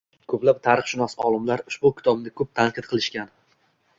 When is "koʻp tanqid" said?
2.41-2.91